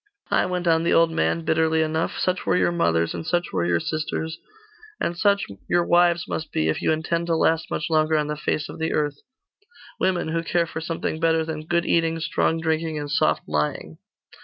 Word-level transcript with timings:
'Ay,' 0.31 0.47
went 0.47 0.65
on 0.67 0.81
the 0.81 0.91
old 0.91 1.11
man, 1.11 1.45
bitterly 1.45 1.83
enough, 1.83 2.17
'such 2.17 2.43
were 2.43 2.57
your 2.57 2.71
mothers; 2.71 3.13
and 3.13 3.23
such 3.27 3.51
were 3.53 3.67
your 3.67 3.79
sisters; 3.79 4.39
and 4.99 5.15
such 5.15 5.45
your 5.69 5.85
wives 5.85 6.27
must 6.27 6.51
be, 6.51 6.67
if 6.69 6.81
you 6.81 6.91
intend 6.91 7.27
to 7.27 7.35
last 7.35 7.69
much 7.69 7.87
longer 7.87 8.17
on 8.17 8.25
the 8.25 8.35
face 8.35 8.67
of 8.67 8.79
the 8.79 8.93
earth 8.93 9.19
women 9.99 10.29
who 10.29 10.41
care 10.41 10.65
for 10.65 10.81
something 10.81 11.19
better 11.19 11.45
than 11.45 11.67
good 11.67 11.85
eating, 11.85 12.19
strong 12.19 12.59
drinking, 12.59 12.97
and 12.97 13.11
soft 13.11 13.43
lying. 13.47 13.99